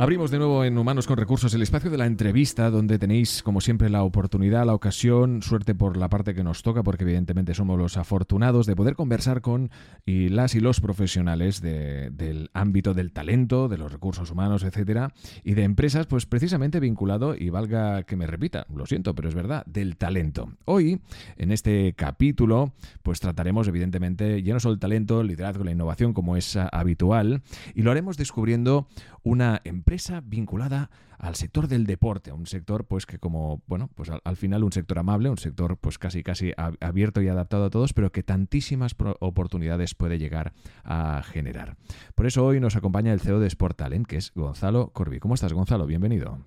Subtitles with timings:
[0.00, 3.60] Abrimos de nuevo en Humanos con Recursos el espacio de la entrevista, donde tenéis, como
[3.60, 7.78] siempre, la oportunidad, la ocasión, suerte por la parte que nos toca, porque evidentemente somos
[7.78, 9.70] los afortunados de poder conversar con
[10.06, 15.12] y las y los profesionales del ámbito del talento, de los recursos humanos, etcétera,
[15.44, 19.34] y de empresas, pues precisamente vinculado, y valga que me repita, lo siento, pero es
[19.34, 20.48] verdad, del talento.
[20.64, 21.02] Hoy,
[21.36, 22.72] en este capítulo,
[23.02, 27.42] pues trataremos, evidentemente, ya no solo el talento, el liderazgo, la innovación, como es habitual,
[27.74, 28.88] y lo haremos descubriendo
[29.22, 29.89] una empresa
[30.22, 34.72] vinculada al sector del deporte, un sector pues que como, bueno, pues al, final un
[34.72, 38.94] sector amable, un sector pues casi casi abierto y adaptado a todos, pero que tantísimas
[39.20, 40.52] oportunidades puede llegar
[40.84, 41.76] a generar.
[42.14, 45.18] Por eso hoy nos acompaña el CEO de Sport Talent, que es Gonzalo Corbi.
[45.18, 45.86] ¿Cómo estás, Gonzalo?
[45.86, 46.38] Bienvenido.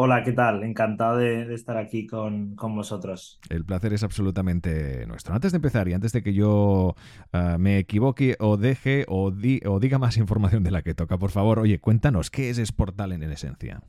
[0.00, 0.62] Hola, ¿qué tal?
[0.62, 3.40] Encantado de, estar aquí con, vosotros.
[3.50, 5.34] El placer es absolutamente nuestro.
[5.34, 6.94] Antes de empezar y antes de que yo
[7.32, 11.32] ah, me equivoque o deje o, o, diga más información de la que toca, por
[11.32, 13.82] favor, oye, cuéntanos, ¿qué es Sport Talent en esencia?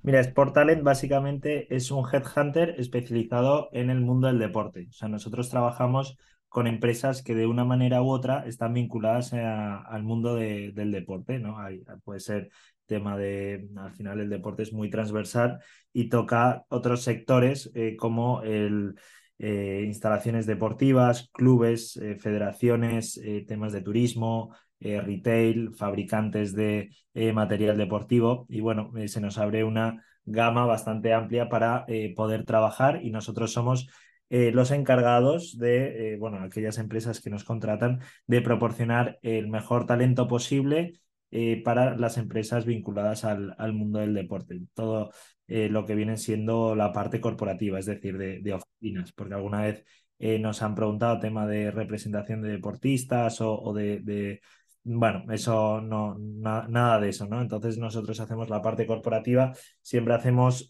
[0.00, 4.86] Mira, Sport Talent básicamente es un headhunter especializado en el mundo del deporte.
[4.88, 6.16] O sea, nosotros trabajamos
[6.52, 11.56] con empresas que de una manera u otra están vinculadas al mundo del deporte, ¿no?
[12.04, 12.50] puede ser
[12.86, 15.58] tema de, al final el deporte es muy transversal
[15.92, 18.94] y toca otros sectores eh, como el,
[19.38, 26.90] eh, instalaciones deportivas, clubes, eh, federaciones, temas de turismo, retail, fabricantes de
[27.32, 28.46] material deportivo.
[28.48, 31.86] Y bueno, se nos abre una gama bastante amplia para
[32.16, 33.86] poder trabajar y nosotros somos
[34.28, 40.94] los encargados de, bueno, aquellas empresas que nos contratan de proporcionar el mejor talento posible
[41.34, 44.60] eh, para las empresas vinculadas al, mundo del deporte.
[44.74, 45.12] Todo
[45.46, 49.82] eh, lo que viene siendo la parte corporativa, es decir, de, oficinas, porque alguna vez
[50.18, 54.42] eh, nos han preguntado tema de representación de deportistas o, de,
[54.84, 57.40] bueno, eso no, nada de eso, ¿no?
[57.40, 60.68] Entonces nosotros hacemos la parte corporativa, siempre hacemos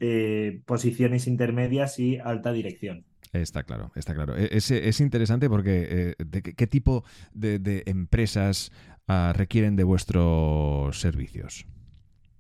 [0.65, 3.05] posiciones intermedias y alta dirección.
[3.33, 4.37] Está claro, está claro.
[4.37, 7.03] E, es, es interesante porque de qué, tipo
[7.33, 8.71] de, de, empresas
[9.09, 11.67] Ah, requieren de vuestros servicios?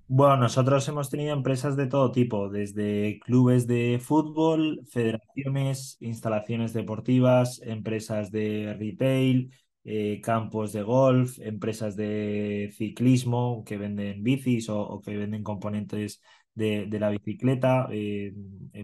[0.08, 7.62] Bueno, nosotros hemos tenido empresas de todo tipo, desde clubes de fútbol, federaciones, instalaciones deportivas,
[7.64, 9.52] empresas de retail,
[9.84, 16.20] eh, campos de golf, empresas de ciclismo que venden bicis o, que venden componentes
[16.54, 18.34] de, la bicicleta, eh,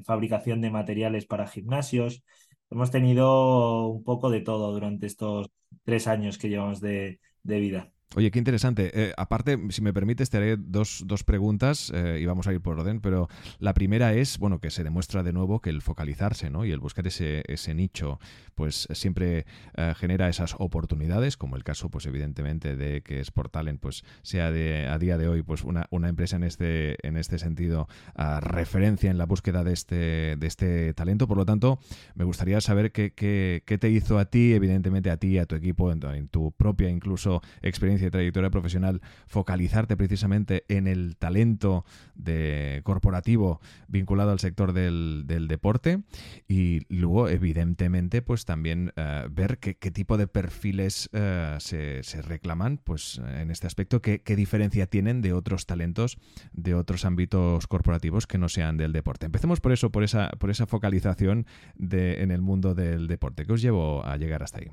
[0.04, 2.24] fabricación de materiales para gimnasios.
[2.70, 5.50] Hemos tenido un poco de todo durante estos
[5.88, 7.92] tres años que llevamos de, de vida.
[8.16, 8.90] Oye, qué interesante.
[8.94, 12.60] Eh, aparte, si me permites, te haré dos, dos preguntas eh, y vamos a ir
[12.62, 16.48] por orden, pero la primera es, bueno, que se demuestra de nuevo que el focalizarse
[16.48, 16.64] ¿no?
[16.64, 18.18] y el buscar ese, ese nicho,
[18.54, 19.44] pues siempre
[19.76, 24.50] eh, genera esas oportunidades, como el caso, pues evidentemente, de que Sport Talent pues, sea
[24.50, 27.88] de, a día de hoy pues, una, una empresa en este, en este sentido
[28.40, 31.28] referencia en la búsqueda de este, de este talento.
[31.28, 31.78] Por lo tanto,
[32.14, 35.56] me gustaría saber qué, qué, qué te hizo a ti, evidentemente a ti a tu
[35.56, 41.84] equipo, en, en tu propia incluso experiencia y trayectoria profesional, focalizarte precisamente en el talento
[42.82, 46.02] corporativo vinculado al sector del, deporte
[46.46, 53.18] y luego, evidentemente, pues también eh, ver qué, tipo de perfiles eh, se, reclaman pues
[53.18, 56.18] en este aspecto, qué, diferencia tienen de otros talentos
[56.52, 59.26] de otros ámbitos corporativos que no sean del deporte.
[59.26, 61.46] Empecemos por eso, por esa, por esa focalización
[61.78, 63.46] en el mundo del deporte.
[63.46, 64.70] ¿Qué os llevó a llegar hasta ahí?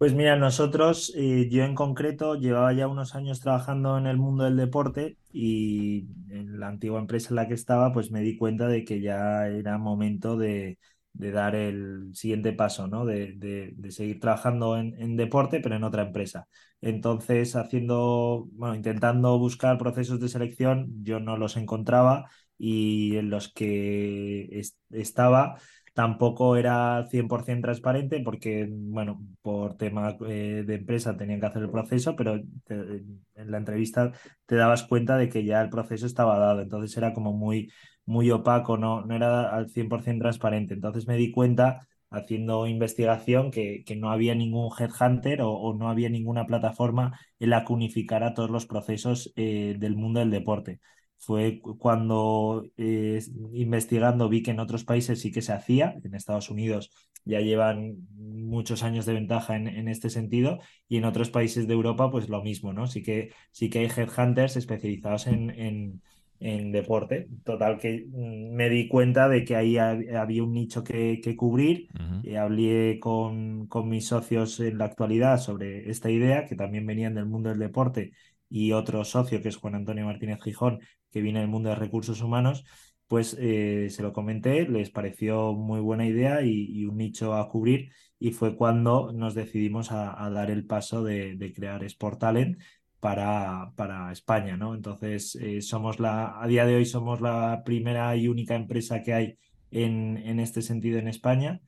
[0.00, 4.44] Pues mira, nosotros, eh, yo en concreto, llevaba ya unos años trabajando en el mundo
[4.44, 8.66] del deporte y en la antigua empresa en la que estaba, pues me di cuenta
[8.66, 10.78] de que ya era momento de,
[11.12, 13.04] dar el siguiente paso, ¿no?
[13.04, 16.48] De, seguir trabajando en, deporte, pero en otra empresa.
[16.80, 23.52] Entonces, haciendo, bueno, intentando buscar procesos de selección, yo no los encontraba y en los
[23.52, 25.58] que estaba
[25.92, 31.70] Tampoco era 100% transparente porque, bueno, por tema eh, de empresa tenían que hacer el
[31.70, 34.12] proceso, pero en la entrevista
[34.46, 36.60] te dabas cuenta de que ya el proceso estaba dado.
[36.62, 37.72] Entonces era como muy,
[38.06, 40.74] muy opaco, no, no era al 100% transparente.
[40.74, 46.08] Entonces me di cuenta haciendo investigación que, que no había ningún headhunter o, no había
[46.08, 50.80] ninguna plataforma en la que unificara todos los procesos eh, del mundo del deporte.
[51.20, 53.22] Fue cuando eh,
[53.52, 56.90] investigando vi que en otros países sí que se hacía, en Estados Unidos
[57.26, 61.74] ya llevan muchos años de ventaja en, en, este sentido y en otros países de
[61.74, 62.86] Europa pues lo mismo, ¿no?
[62.86, 66.00] Sí que, sí que hay headhunters especializados en, en,
[66.40, 67.28] en deporte.
[67.44, 71.88] Total que mm, me di cuenta de que ahí había un nicho que, que cubrir.
[72.22, 77.14] y hablé con, con mis socios en la actualidad sobre esta idea, que también venían
[77.14, 78.12] del mundo del deporte,
[78.50, 80.80] y otro socio, que es Juan Antonio Martínez Gijón,
[81.10, 82.64] que viene del mundo de recursos humanos,
[83.08, 87.90] pues eh, se lo comenté, les pareció muy buena idea y, un nicho a cubrir
[88.18, 92.58] y fue cuando nos decidimos a, dar el paso de, crear Sport Talent
[93.00, 94.74] para, para España, ¿no?
[94.74, 99.14] Entonces, eh, somos la, a día de hoy somos la primera y única empresa que
[99.14, 99.38] hay
[99.70, 101.60] en, en este sentido en España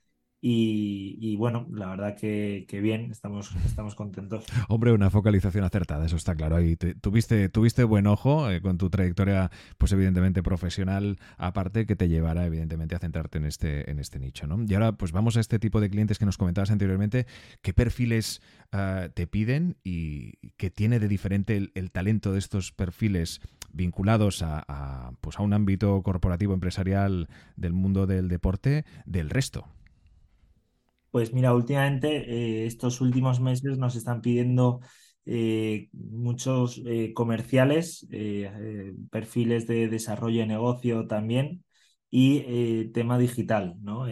[0.45, 3.55] y, bueno, la verdad que, bien, estamos,
[3.95, 4.45] contentos.
[4.69, 6.57] Hombre, una focalización acertada, eso está claro.
[6.57, 12.09] Ahí tuviste, tuviste buen ojo eh, con tu trayectoria, pues evidentemente profesional, aparte que te
[12.09, 14.49] llevará evidentemente a centrarte en este, en este nicho.
[14.49, 14.59] ¿no?
[14.67, 17.27] Y ahora, pues vamos a este tipo de clientes que nos comentabas anteriormente.
[17.63, 18.43] ¿Qué perfiles
[18.73, 23.41] ah, te piden y qué tiene de diferente el, talento de estos perfiles
[23.73, 29.69] vinculados a, pues a un ámbito corporativo empresarial del mundo del deporte del resto?
[31.13, 32.09] Pues mira, últimamente,
[32.63, 34.81] eh, estos últimos meses nos están pidiendo
[35.27, 38.09] eh, muchos eh, comerciales,
[39.11, 41.65] perfiles de desarrollo de negocio también
[42.11, 44.07] y tema digital, ¿no?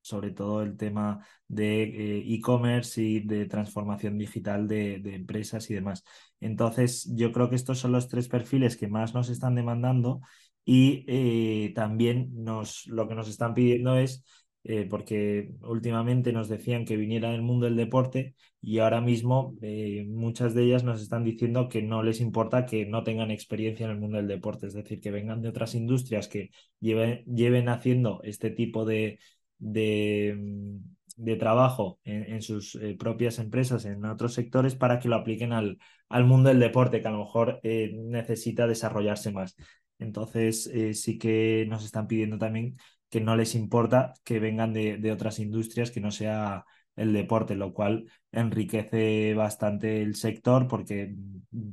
[0.00, 6.04] sobre todo el tema de e-commerce y de transformación digital de, de, empresas y demás.
[6.40, 10.20] Entonces, yo creo que estos son los tres perfiles que más nos están demandando
[10.64, 14.24] y también nos, lo que nos están pidiendo es
[14.66, 20.06] eh, porque últimamente nos decían que viniera del mundo del deporte y ahora mismo eh,
[20.08, 23.92] muchas de ellas nos están diciendo que no les importa que no tengan experiencia en
[23.92, 26.50] el mundo del deporte, es decir, que vengan de otras industrias que
[26.80, 29.18] lleven, lleven haciendo este tipo de,
[29.58, 35.52] de, mm, trabajo en, sus eh, propias empresas, en otros sectores, para que lo apliquen
[35.52, 35.78] al,
[36.08, 39.56] al mundo del deporte, que a lo mejor necesita desarrollarse más.
[39.98, 42.76] Entonces, sí que nos están pidiendo también
[43.14, 46.64] que no les importa que vengan de, otras industrias que no sea
[46.96, 51.14] el deporte, lo cual enriquece bastante el sector porque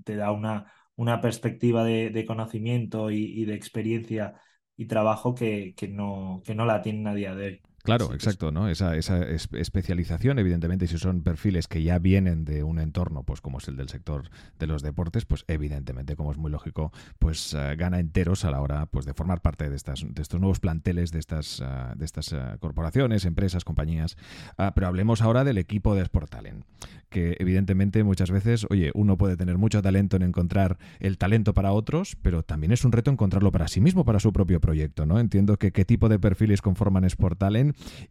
[0.04, 4.36] te da una, una perspectiva de, conocimiento y, de experiencia
[4.78, 7.62] y trabajo que, que, no, que no la tienen a día de hoy.
[7.84, 8.70] Claro, exacto, ¿no?
[8.70, 13.58] Esa, esa especialización, evidentemente, si son perfiles que ya vienen de un entorno, pues como
[13.58, 14.30] es el del sector
[14.60, 18.62] de los deportes, pues evidentemente, como es muy lógico, pues eh, gana enteros a la
[18.62, 22.06] hora pues, de formar parte de, estas, de estos nuevos planteles, de estas, uh, de
[22.06, 24.16] estas uh, corporaciones, empresas, compañías.
[24.58, 26.66] Uh, pero hablemos ahora del equipo de Sport Talent,
[27.10, 31.74] que evidentemente muchas veces, oye, uno puede tener mucho talento en encontrar el talento para
[31.74, 35.20] otros, pero también es un reto encontrarlo para sí mismo, para su propio proyecto, ¿no?
[35.20, 37.40] Entiendo que qué tipo de perfiles conforman Sport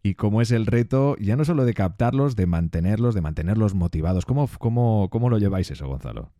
[0.02, 4.24] Y cómo es el reto, ya no solo de captarlos, de mantenerlos, de mantenerlos motivados.
[4.24, 6.30] ¿Cómo, cómo, cómo lo lleváis eso, Gonzalo?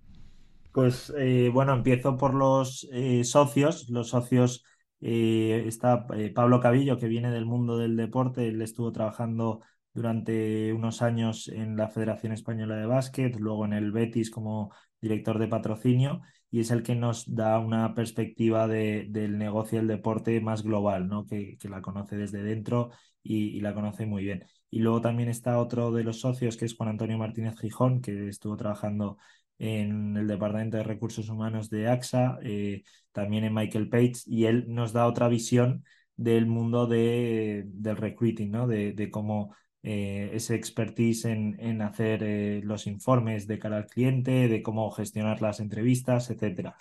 [0.73, 3.89] Pues eh, bueno, empiezo por los eh, socios.
[3.91, 4.65] Los socios,
[5.01, 9.61] eh, está Pablo Cabillo, que viene del mundo del deporte, él estuvo trabajando
[9.93, 15.39] durante unos años en la Federación Española de Básquet, luego en el Betis como director
[15.39, 20.41] de patrocinio y es el que nos da una perspectiva de, del negocio del deporte
[20.41, 21.27] más global, ¿no?
[21.27, 22.91] que, que la conoce desde dentro
[23.23, 24.45] y, la conoce muy bien.
[24.71, 28.29] Y luego también está otro de los socios, que es Juan Antonio Martínez Gijón, que
[28.29, 29.19] estuvo trabajando
[29.59, 34.65] en el Departamento de Recursos Humanos de AXA, eh, también en Michael Page, y él
[34.69, 35.85] nos da otra visión
[36.17, 38.67] del mundo de, del recruiting, ¿no?
[38.67, 43.87] de, de cómo eh, ese expertise en, en hacer eh, los informes de cara al
[43.87, 46.75] cliente, de cómo gestionar las entrevistas, etc.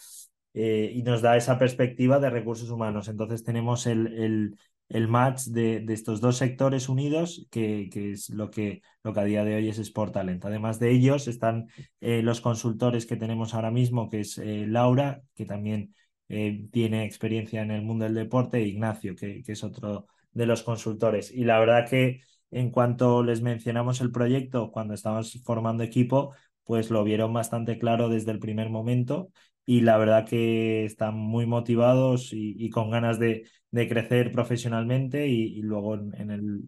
[0.53, 3.08] y nos da esa perspectiva de recursos humanos.
[3.08, 4.56] Entonces tenemos el, el,
[4.89, 9.20] el match de, de, estos dos sectores unidos, que, que, es lo que, lo que
[9.20, 10.44] a día de hoy es Sport Talent.
[10.46, 11.68] Además de ellos están
[12.01, 15.94] eh, los consultores que tenemos ahora mismo, que es eh, Laura, que también
[16.27, 20.46] eh, tiene experiencia en el mundo del deporte, e Ignacio, que, que, es otro de
[20.48, 21.32] los consultores.
[21.32, 26.89] Y la verdad que en cuanto les mencionamos el proyecto, cuando estábamos formando equipo, pues
[26.91, 29.32] lo vieron bastante claro desde el primer momento
[29.65, 35.96] y la verdad que están muy motivados y, con ganas de, crecer profesionalmente y, luego
[35.96, 36.62] en, el,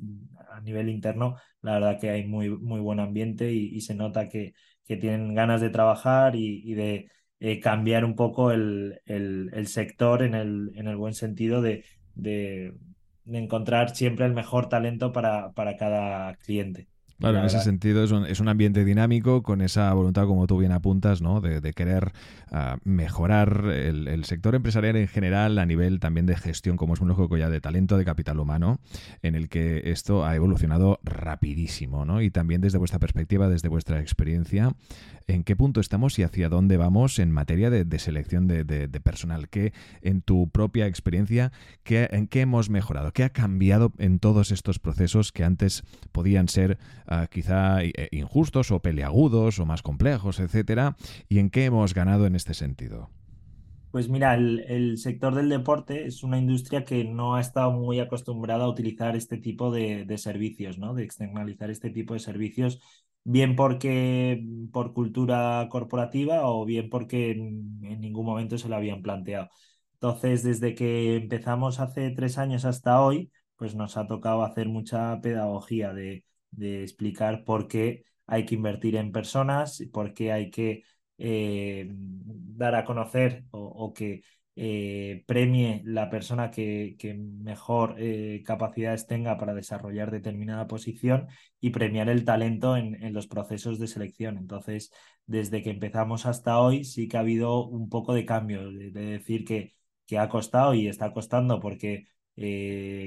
[0.51, 4.53] a nivel interno la verdad que hay muy, muy buen ambiente y, se nota que,
[4.85, 7.09] que, tienen ganas de trabajar y, de
[7.39, 11.83] eh, cambiar un poco el, el, sector en el, en el buen sentido de,
[12.13, 12.73] de,
[13.25, 16.87] encontrar siempre el mejor talento para, para cada cliente.
[17.21, 20.57] Claro, en ese sentido es un, es un, ambiente dinámico con esa voluntad, como tú
[20.57, 21.39] bien apuntas, ¿no?
[21.39, 22.11] de, de querer
[22.51, 26.99] uh, mejorar el, el, sector empresarial en general a nivel también de gestión, como es
[26.99, 28.79] un lógico ya de talento, de capital humano,
[29.21, 32.05] en el que esto ha evolucionado rapidísimo.
[32.05, 32.21] ¿no?
[32.21, 34.75] Y también desde vuestra perspectiva, desde vuestra experiencia,
[35.27, 38.99] ¿en qué punto estamos y hacia dónde vamos en materia de, de selección de, de,
[38.99, 39.49] personal?
[39.49, 41.51] ¿Qué, en tu propia experiencia,
[41.83, 43.11] qué, en qué hemos mejorado?
[43.13, 46.77] ¿Qué ha cambiado en todos estos procesos que antes podían ser
[47.11, 50.95] uh, quizá eh, injustos o peleagudos o más complejos, etcétera,
[51.27, 53.09] y en qué hemos ganado en este sentido.
[53.91, 58.63] Pues mira, el, sector del deporte es una industria que no ha estado muy acostumbrada
[58.63, 60.93] a utilizar este tipo de, de, servicios, ¿no?
[60.93, 62.79] De externalizar este tipo de servicios,
[63.25, 64.41] bien porque
[64.71, 69.49] por cultura corporativa o bien porque en, en ningún momento se lo habían planteado.
[69.93, 75.19] Entonces, desde que empezamos hace tres años hasta hoy, pues nos ha tocado hacer mucha
[75.21, 80.83] pedagogía de, de explicar por qué hay que invertir en personas, por qué hay que
[81.17, 84.23] eh, dar a conocer o, que
[84.55, 91.27] eh, premie la persona que, que mejor eh, capacidades tenga para desarrollar determinada posición
[91.59, 94.37] y premiar el talento en, en, los procesos de selección.
[94.37, 94.91] Entonces,
[95.27, 99.05] desde que empezamos hasta hoy sí que ha habido un poco de cambio, de, de
[99.05, 99.73] decir que,
[100.07, 102.07] que ha costado y está costando porque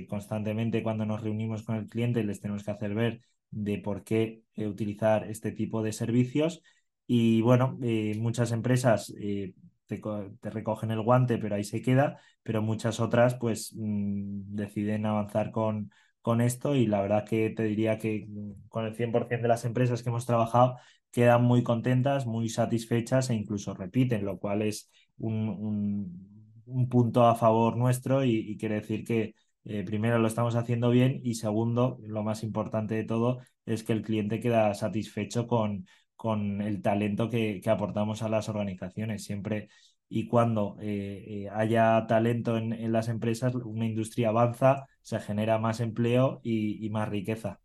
[0.08, 3.22] constantemente cuando nos reunimos con el cliente les tenemos que hacer ver
[3.54, 6.62] de por qué eh, utilizar este tipo de servicios.
[7.06, 9.54] Y bueno, eh, muchas empresas eh,
[9.86, 10.00] te,
[10.40, 15.50] te, recogen el guante, pero ahí se queda, pero muchas otras pues mmm, deciden avanzar
[15.50, 15.90] con,
[16.22, 19.64] con esto y la verdad que te diría que mm, con el 100% de las
[19.64, 20.76] empresas que hemos trabajado
[21.10, 27.24] quedan muy contentas, muy satisfechas e incluso repiten, lo cual es un, un, un punto
[27.26, 29.34] a favor nuestro y, y quiere decir que
[29.64, 33.92] eh, primero lo estamos haciendo bien y segundo, lo más importante de todo, es que
[33.92, 39.24] el cliente queda satisfecho con, con el talento que, que aportamos a las organizaciones.
[39.24, 39.68] Siempre
[40.08, 45.58] y cuando eh, eh, haya talento en, en, las empresas, una industria avanza, se genera
[45.58, 47.60] más empleo y, y más riqueza.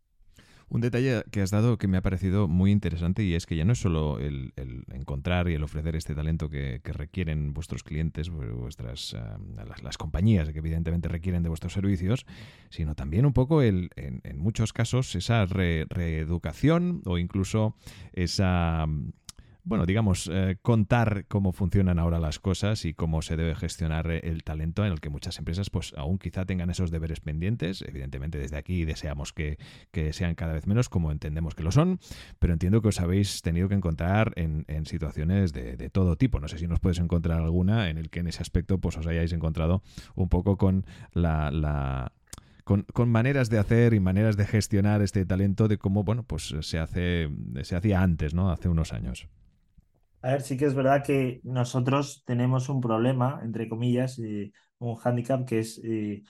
[0.70, 3.64] Un detalle que has dado que me ha parecido muy interesante y es que ya
[3.64, 4.52] no es solo el,
[4.92, 9.18] encontrar y el ofrecer este talento que, requieren vuestros clientes, vuestras uh,
[9.82, 12.24] las, compañías que evidentemente requieren de vuestros servicios,
[12.68, 17.74] sino también un poco el, en, muchos casos esa re, reeducación o incluso
[18.12, 18.86] esa
[19.64, 24.20] bueno, digamos, eh, contar cómo funcionan ahora las cosas y cómo se debe gestionar eh,
[24.24, 27.82] el talento en el que muchas empresas pues aún quizá tengan esos deberes pendientes.
[27.82, 29.58] Evidentemente desde aquí deseamos que,
[29.90, 32.00] que sean cada vez menos como entendemos que lo son,
[32.38, 36.40] pero entiendo que os habéis tenido que encontrar en, en situaciones de, de, todo tipo.
[36.40, 39.06] No sé si nos puedes encontrar alguna en el que en ese aspecto pues os
[39.06, 39.82] hayáis encontrado
[40.14, 42.12] un poco con la, la
[42.64, 46.54] con, con, maneras de hacer y maneras de gestionar este talento de cómo, bueno, pues
[46.60, 47.28] se hace,
[47.62, 48.50] se hacía antes, ¿no?
[48.50, 49.28] Hace unos años.
[50.22, 54.96] A ver, sí que es verdad que nosotros tenemos un problema, entre comillas, eh, un
[54.96, 56.22] hándicap que es eh,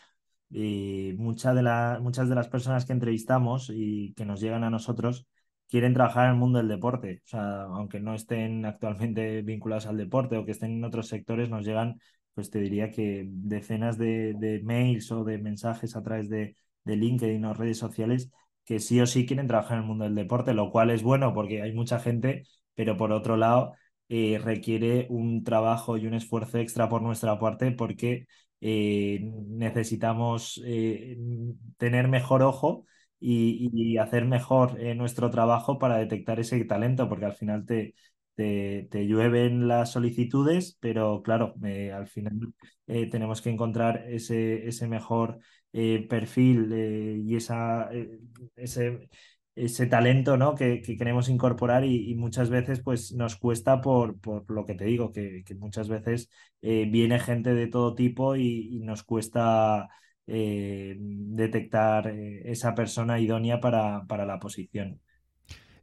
[0.52, 4.70] eh, mucha de la, muchas de las personas que entrevistamos y que nos llegan a
[4.70, 5.26] nosotros
[5.68, 7.22] quieren trabajar en el mundo del deporte.
[7.24, 11.50] O sea, aunque no estén actualmente vinculados al deporte o que estén en otros sectores,
[11.50, 12.00] nos llegan,
[12.34, 17.54] pues te diría que decenas de, mails o de mensajes a través de LinkedIn o
[17.54, 18.30] redes sociales
[18.64, 21.34] que sí o sí quieren trabajar en el mundo del deporte, lo cual es bueno
[21.34, 23.74] porque hay mucha gente pero por otro lado
[24.08, 28.26] eh, requiere un trabajo y un esfuerzo extra por nuestra parte porque
[28.60, 31.16] eh, necesitamos eh,
[31.76, 32.86] tener mejor ojo
[33.18, 37.94] y, hacer mejor nuestro trabajo para detectar ese talento, porque al final te,
[38.34, 41.54] te, te llueven las solicitudes, pero claro,
[41.94, 42.54] al final
[42.86, 45.38] tenemos que encontrar ese, ese mejor
[45.72, 46.72] perfil
[47.24, 47.90] y esa,
[48.56, 49.08] ese
[49.54, 50.54] ese talento ¿no?
[50.54, 54.74] que, que queremos incorporar y, y, muchas veces pues nos cuesta por, por lo que
[54.74, 56.30] te digo, que, que muchas veces
[56.62, 59.88] eh, viene gente de todo tipo y, y nos cuesta
[60.26, 65.00] eh, detectar eh, esa persona idónea para, para la posición.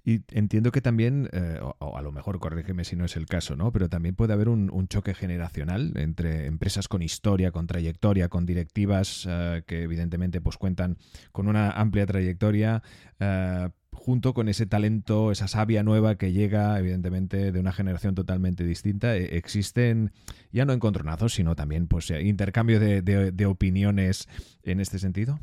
[0.07, 3.57] Y entiendo que también, eh, o, a lo mejor corrígeme si no es el caso,
[3.57, 3.73] ¿no?
[3.73, 9.27] Pero también puede haber un, choque generacional entre empresas con historia, con trayectoria, con directivas
[9.29, 10.97] eh, que evidentemente pues cuentan
[11.33, 12.83] con una amplia trayectoria,
[13.19, 18.63] eh, junto con ese talento, esa savia nueva que llega, evidentemente, de una generación totalmente
[18.63, 19.13] distinta.
[19.13, 20.13] Existen
[20.53, 24.29] ya no encontronazos, sino también pues intercambio de opiniones
[24.63, 25.37] en este sentido.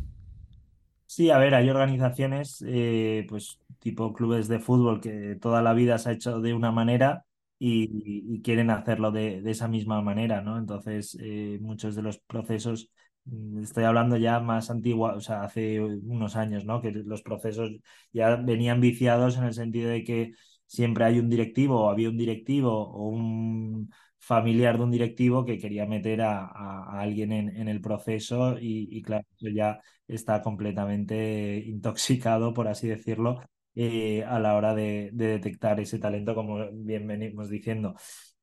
[1.14, 5.96] Sí, a ver, hay organizaciones, eh, pues tipo clubes de fútbol que toda la vida
[5.96, 7.24] se ha hecho de una manera
[7.56, 10.58] y, quieren hacerlo de, de, esa misma manera, ¿no?
[10.58, 12.90] Entonces, eh, muchos de los procesos
[13.26, 16.80] mm, estoy hablando ya más antigua, o sea, hace unos años, ¿no?
[16.82, 17.70] Que los procesos
[18.12, 20.32] ya venían viciados en el sentido de que
[20.66, 23.88] siempre hay un directivo o había un directivo o un
[24.24, 29.48] familiar de un directivo que quería meter a, alguien en, el proceso y, claro, eso
[29.54, 33.40] ya está completamente intoxicado, por así decirlo,
[33.74, 37.94] eh, a la hora de, detectar ese talento, como bien venimos diciendo.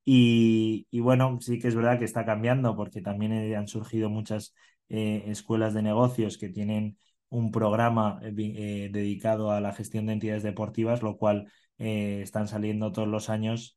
[0.04, 4.54] Y, bueno, sí que es verdad que está cambiando porque también eh, han surgido muchas
[4.88, 6.96] eh, escuelas de negocios que tienen
[7.28, 13.30] un programa dedicado a la gestión de entidades deportivas, lo cual están saliendo todos los
[13.30, 13.76] años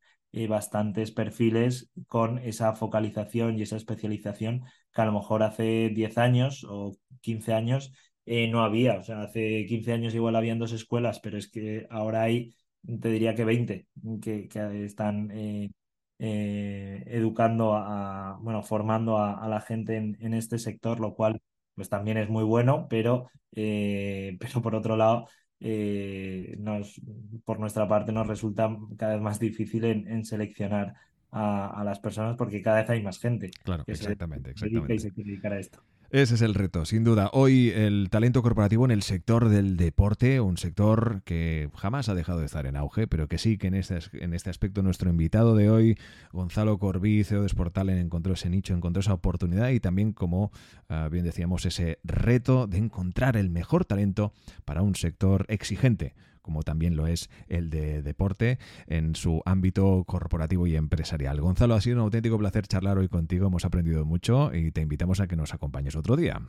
[0.49, 4.63] bastantes perfiles con esa focalización y esa especialización
[4.93, 7.91] que a lo mejor hace 10 años o 15 años
[8.25, 8.99] eh, no había.
[8.99, 12.55] O sea, hace 15 años igual habían dos escuelas, pero es que ahora hay,
[13.01, 13.87] te diría que 20
[14.21, 14.49] que,
[14.85, 15.71] están eh,
[16.19, 21.41] eh, educando a, bueno, formando a, la gente en, este sector, lo cual
[21.75, 25.27] pues también es muy bueno, pero, pero por otro lado,
[25.59, 27.01] nos,
[27.43, 30.93] por nuestra parte nos resulta cada vez más difícil en, seleccionar
[31.31, 34.95] a, las personas porque cada vez hay más gente claro, que exactamente, se, exactamente.
[34.95, 35.83] y se quiere dedicar a esto.
[36.11, 37.31] Ese es el reto, sin duda.
[37.33, 42.39] Hoy el talento corporativo en el sector del deporte, un sector que jamás ha dejado
[42.39, 45.55] de estar en auge, pero que sí que en este, en este aspecto nuestro invitado
[45.55, 45.97] de hoy,
[46.31, 50.51] Gonzalo Corbí, CEO de Sportalen, encontró ese nicho, encontró esa oportunidad y también, como
[50.89, 54.31] ah, bien decíamos, ese reto de encontrar el mejor talento
[54.63, 56.13] para un sector exigente
[56.45, 61.41] como también lo es el de deporte en su ámbito corporativo y empresarial.
[61.41, 65.19] Gonzalo, ha sido un auténtico placer charlar hoy contigo, hemos aprendido mucho y te invitamos
[65.19, 66.39] a que nos acompañes otro día.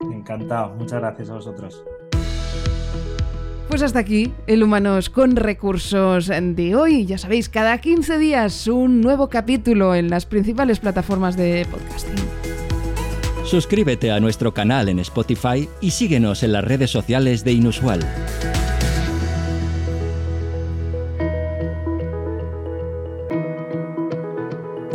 [0.00, 1.84] Encantado, muchas gracias a vosotros.
[3.68, 7.04] Pues hasta aquí el Humanos con Recursos de hoy.
[7.04, 12.14] Ya sabéis, cada 15 días un nuevo capítulo en las principales plataformas de podcasting.
[13.44, 18.00] Suscríbete a nuestro canal en Spotify y síguenos en las redes sociales de Inusual.